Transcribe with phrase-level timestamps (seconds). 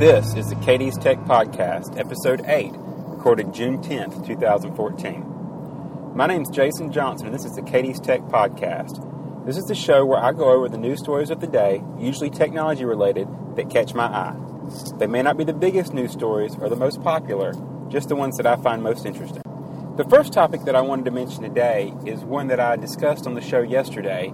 [0.00, 6.12] This is the Katie's Tech Podcast, Episode 8, recorded June 10th, 2014.
[6.14, 9.44] My name is Jason Johnson, and this is the Katie's Tech Podcast.
[9.44, 12.30] This is the show where I go over the news stories of the day, usually
[12.30, 14.34] technology related, that catch my eye.
[14.96, 17.52] They may not be the biggest news stories or the most popular,
[17.90, 19.42] just the ones that I find most interesting.
[19.98, 23.34] The first topic that I wanted to mention today is one that I discussed on
[23.34, 24.32] the show yesterday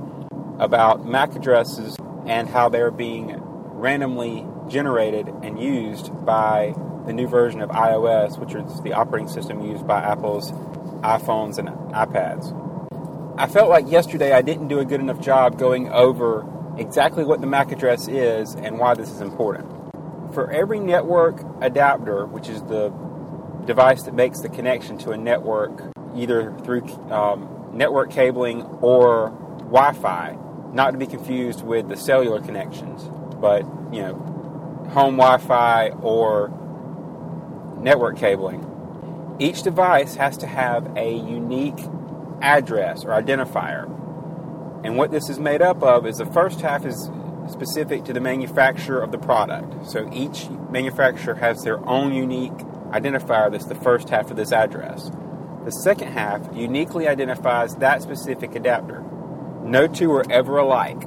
[0.61, 3.37] about MAC addresses and how they're being
[3.73, 6.75] randomly generated and used by
[7.07, 10.53] the new version of iOS, which is the operating system used by Apple's
[11.03, 12.53] iPhones and iPads.
[13.39, 16.45] I felt like yesterday I didn't do a good enough job going over
[16.79, 19.67] exactly what the MAC address is and why this is important.
[20.35, 22.89] For every network adapter, which is the
[23.67, 29.93] device that makes the connection to a network either through um, network cabling or Wi
[29.93, 30.37] Fi,
[30.73, 33.03] not to be confused with the cellular connections,
[33.41, 34.36] but you know,
[34.91, 36.49] home Wi Fi or
[37.79, 38.63] network cabling.
[39.39, 41.79] Each device has to have a unique
[42.41, 43.85] address or identifier.
[44.85, 47.11] And what this is made up of is the first half is
[47.49, 49.87] specific to the manufacturer of the product.
[49.87, 52.57] So each manufacturer has their own unique
[52.91, 55.11] identifier that's the first half of this address.
[55.65, 59.05] The second half uniquely identifies that specific adapter.
[59.63, 61.03] No two are ever alike.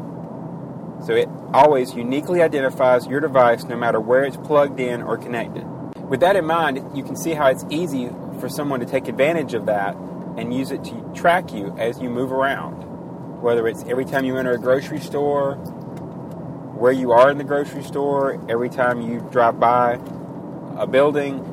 [1.05, 5.65] So it always uniquely identifies your device no matter where it's plugged in or connected.
[6.09, 9.53] With that in mind, you can see how it's easy for someone to take advantage
[9.53, 9.95] of that
[10.37, 12.83] and use it to track you as you move around.
[13.41, 17.83] Whether it's every time you enter a grocery store, where you are in the grocery
[17.83, 19.99] store, every time you drive by
[20.77, 21.45] a building,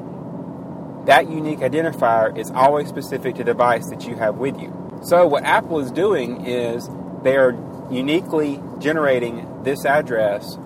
[1.06, 4.72] that unique identifier is always specific to the device that you have with you.
[5.02, 6.88] So, what Apple is doing is
[7.22, 7.52] they are
[7.90, 10.58] uniquely generating this address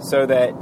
[0.00, 0.54] so that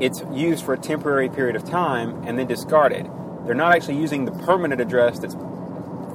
[0.00, 3.08] it's used for a temporary period of time and then discarded.
[3.44, 5.36] They're not actually using the permanent address that's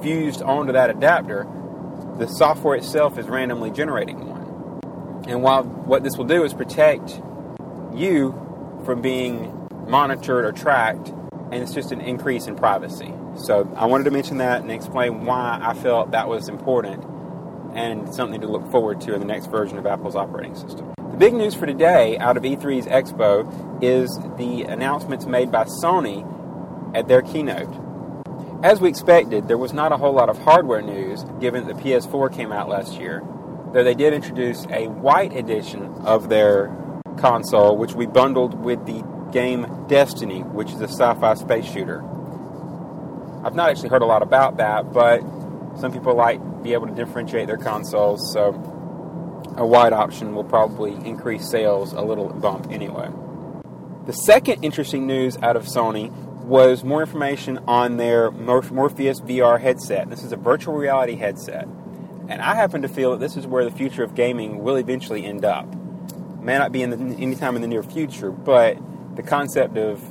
[0.02, 1.46] fused onto that adapter.
[2.18, 5.28] The software itself is randomly generating one.
[5.28, 7.20] And while what this will do is protect
[7.94, 8.32] you
[8.84, 13.12] from being monitored or tracked, and it's just an increase in privacy.
[13.36, 17.04] So I wanted to mention that and explain why I felt that was important
[17.74, 20.92] and something to look forward to in the next version of Apple's operating system.
[20.98, 26.26] The big news for today out of E3's Expo is the announcements made by Sony
[26.94, 27.68] at their keynote.
[28.62, 31.82] As we expected, there was not a whole lot of hardware news given that the
[31.82, 33.22] PS4 came out last year,
[33.72, 36.74] though they did introduce a white edition of their
[37.18, 42.02] console, which we bundled with the game Destiny, which is a sci fi space shooter.
[43.44, 45.20] I've not actually heard a lot about that, but
[45.80, 48.52] some people like be able to differentiate their consoles, so
[49.56, 53.08] a wide option will probably increase sales a little bump anyway.
[54.06, 56.10] The second interesting news out of Sony
[56.44, 60.08] was more information on their Morpheus VR headset.
[60.08, 61.68] This is a virtual reality headset.
[62.28, 65.24] And I happen to feel that this is where the future of gaming will eventually
[65.24, 65.66] end up.
[66.40, 68.78] May not be in the, anytime in the near future, but
[69.16, 70.02] the concept of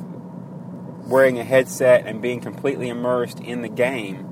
[1.08, 4.27] wearing a headset and being completely immersed in the game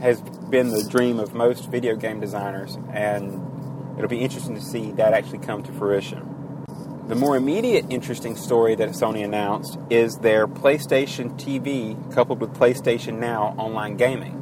[0.00, 4.92] has been the dream of most video game designers, and it'll be interesting to see
[4.92, 6.64] that actually come to fruition.
[7.08, 13.18] The more immediate interesting story that Sony announced is their PlayStation TV coupled with PlayStation
[13.18, 14.34] Now online gaming.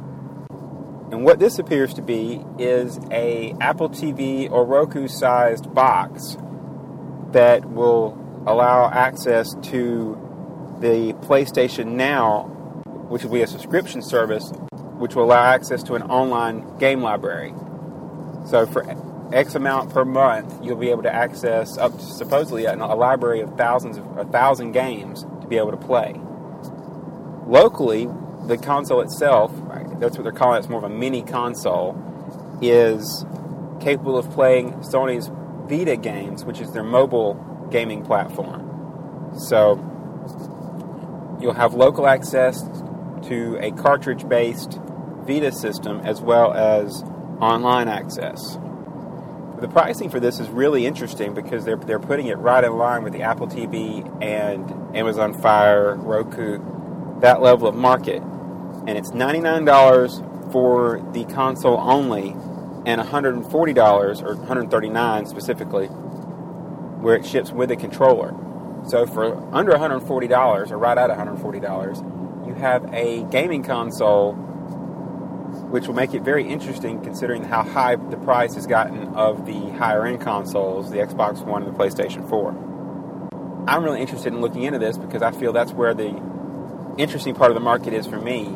[1.11, 6.35] And what this appears to be is a Apple TV or Roku sized box
[7.31, 10.17] that will allow access to
[10.81, 12.43] the PlayStation Now,
[13.07, 14.51] which will be a subscription service
[14.97, 17.53] which will allow access to an online game library.
[18.45, 18.85] So for
[19.33, 23.41] X amount per month, you'll be able to access up to supposedly a, a library
[23.41, 26.19] of thousands of a thousand games to be able to play.
[27.45, 28.07] Locally,
[28.45, 29.51] the console itself,
[29.99, 31.95] that's what they're calling it, it's more of a mini console,
[32.61, 33.25] is
[33.81, 35.29] capable of playing Sony's
[35.69, 39.33] Vita games, which is their mobile gaming platform.
[39.37, 39.75] So
[41.41, 42.61] you'll have local access
[43.27, 44.79] to a cartridge based
[45.27, 47.03] Vita system as well as
[47.41, 48.57] online access.
[49.59, 53.03] The pricing for this is really interesting because they're, they're putting it right in line
[53.03, 56.59] with the Apple TV and Amazon Fire, Roku,
[57.21, 58.21] that level of market.
[58.21, 62.29] And it's $99 for the console only
[62.85, 68.33] and $140 or 139 specifically where it ships with a controller.
[68.87, 74.33] So for under $140 or right at $140, you have a gaming console
[75.69, 79.69] which will make it very interesting considering how high the price has gotten of the
[79.71, 83.65] higher end consoles, the Xbox One and the PlayStation 4.
[83.67, 86.21] I'm really interested in looking into this because I feel that's where the
[86.97, 88.55] interesting part of the market is for me.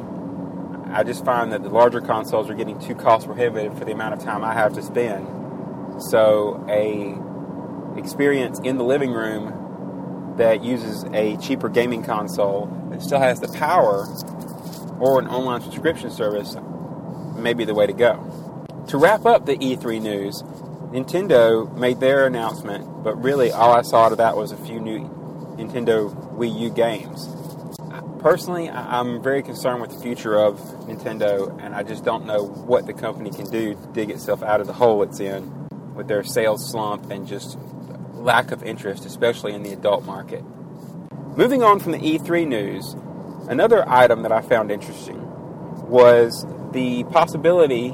[0.94, 4.14] I just find that the larger consoles are getting too cost prohibitive for the amount
[4.14, 5.28] of time I have to spend.
[6.04, 7.18] So a
[8.00, 13.50] experience in the living room that uses a cheaper gaming console that still has the
[13.50, 14.08] power
[15.00, 16.56] or an online subscription service
[17.42, 18.68] may be the way to go.
[18.90, 20.44] To wrap up the E3 news,
[20.92, 25.00] Nintendo made their announcement, but really all I saw of that was a few new
[25.58, 27.30] Nintendo Wii U games.
[28.20, 32.86] Personally, I'm very concerned with the future of Nintendo, and I just don't know what
[32.86, 36.24] the company can do to dig itself out of the hole it's in with their
[36.24, 37.58] sales slump and just
[38.14, 40.44] lack of interest, especially in the adult market.
[41.38, 42.96] Moving on from the E3 news,
[43.50, 45.31] another item that I found interesting
[45.92, 47.94] was the possibility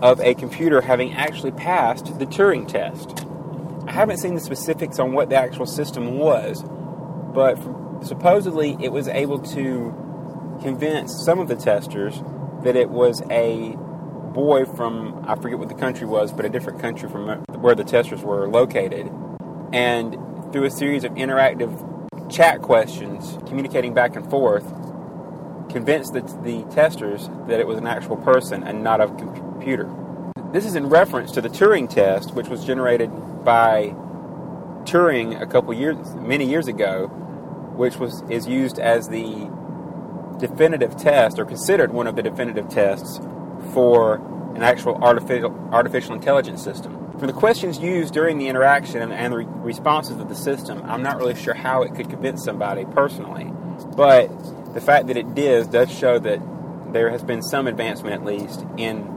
[0.00, 3.26] of a computer having actually passed the Turing test.
[3.86, 6.64] I haven't seen the specifics on what the actual system was,
[7.34, 7.56] but
[8.02, 12.22] supposedly it was able to convince some of the testers
[12.64, 13.76] that it was a
[14.32, 17.28] boy from, I forget what the country was, but a different country from
[17.60, 19.10] where the testers were located.
[19.72, 20.16] And
[20.52, 24.64] through a series of interactive chat questions, communicating back and forth,
[25.76, 29.86] convinced the, the testers that it was an actual person and not a computer.
[30.50, 33.10] This is in reference to the Turing test, which was generated
[33.44, 33.94] by
[34.84, 37.08] Turing a couple years, many years ago,
[37.76, 39.50] which was is used as the
[40.38, 43.20] definitive test or considered one of the definitive tests
[43.74, 44.14] for
[44.54, 47.12] an actual artificial artificial intelligence system.
[47.20, 50.82] For the questions used during the interaction and, and the re- responses of the system,
[50.86, 53.52] I'm not really sure how it could convince somebody personally,
[53.94, 54.30] but
[54.76, 56.38] the fact that it did does show that
[56.92, 59.08] there has been some advancement, at least, in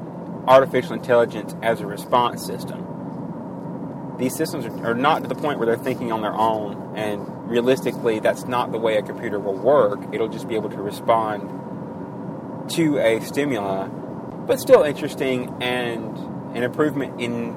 [0.48, 4.16] artificial intelligence as a response system.
[4.18, 8.20] These systems are not to the point where they're thinking on their own, and realistically,
[8.20, 10.00] that's not the way a computer will work.
[10.14, 16.18] It'll just be able to respond to a stimuli, but still interesting and
[16.56, 17.54] an improvement in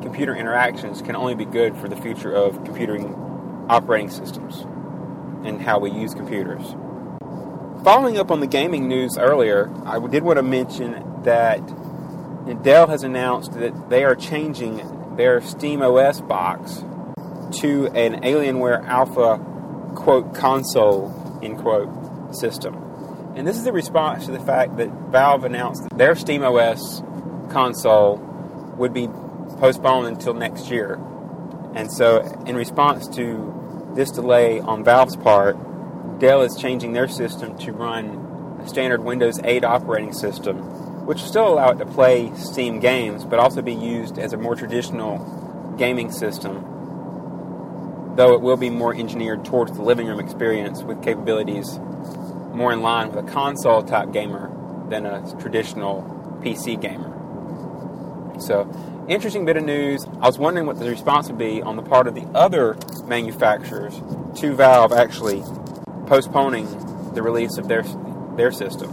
[0.00, 4.60] computer interactions can only be good for the future of computing operating systems
[5.44, 6.76] and how we use computers.
[7.84, 11.58] Following up on the gaming news earlier, I did want to mention that
[12.62, 16.84] Dell has announced that they are changing their Steam OS box
[17.60, 19.38] to an Alienware Alpha
[19.96, 22.76] quote console end quote system.
[23.34, 27.02] And this is a response to the fact that Valve announced that their Steam OS
[27.50, 28.18] console
[28.76, 29.08] would be
[29.58, 31.00] postponed until next year.
[31.74, 35.56] And so, in response to this delay on Valve's part,
[36.22, 40.56] Dell is changing their system to run a standard Windows 8 operating system,
[41.04, 44.36] which will still allow it to play Steam games, but also be used as a
[44.36, 46.62] more traditional gaming system,
[48.14, 51.80] though it will be more engineered towards the living room experience with capabilities
[52.54, 54.48] more in line with a console type gamer
[54.90, 56.02] than a traditional
[56.40, 57.10] PC gamer.
[58.38, 58.70] So,
[59.08, 60.04] interesting bit of news.
[60.20, 62.76] I was wondering what the response would be on the part of the other
[63.06, 64.00] manufacturers
[64.36, 65.42] to Valve actually
[66.12, 66.66] postponing
[67.14, 67.82] the release of their
[68.36, 68.90] their system.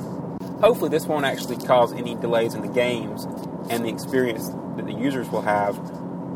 [0.62, 3.26] Hopefully, this won't actually cause any delays in the games
[3.70, 5.78] and the experience that the users will have,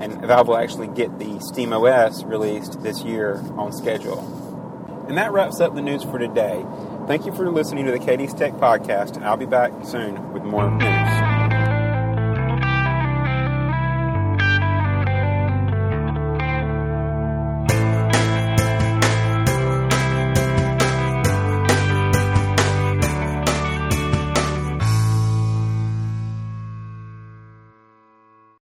[0.02, 5.06] and Valve will actually get the Steam OS released this year on schedule.
[5.08, 6.66] And that wraps up the news for today.
[7.08, 10.44] Thank you for listening to the Katie's Tech Podcast, and I'll be back soon with
[10.44, 10.70] more.